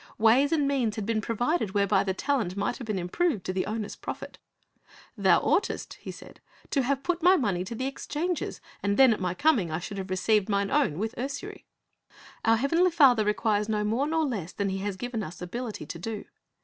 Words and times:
Ways 0.17 0.51
and 0.51 0.67
means 0.67 0.95
had 0.95 1.05
been 1.05 1.21
provided 1.21 1.75
whereby 1.75 2.03
the 2.03 2.11
talent 2.15 2.57
might 2.57 2.77
have 2.77 2.87
been 2.87 2.97
improved 2.97 3.45
to 3.45 3.53
the 3.53 3.67
owner's 3.67 3.95
profit." 3.95 4.39
Thou 5.25 5.39
oughtest," 5.39 5.93
he 6.01 6.09
said," 6.09 6.39
to 6.71 6.81
have 6.81 7.03
put 7.03 7.21
my 7.21 7.37
money 7.37 7.63
to 7.63 7.75
the 7.75 7.85
exchangers, 7.85 8.61
and 8.81 8.97
then 8.97 9.13
at 9.13 9.19
my 9.19 9.35
coming 9.35 9.69
I 9.69 9.77
should 9.77 9.99
have 9.99 10.09
received 10.09 10.49
mine 10.49 10.71
own 10.71 10.97
with 10.97 11.13
usury. 11.19 11.67
''Our 12.45 12.57
Heavenly 12.57 12.89
Father 12.89 13.23
requires 13.23 13.69
no 13.69 13.83
more 13.83 14.07
nor 14.07 14.25
less 14.25 14.53
than 14.53 14.69
He 14.69 14.79
has 14.79 14.95
given 14.97 15.21
us 15.21 15.39
ability 15.39 15.85
to 15.85 15.99
do. 15.99 16.25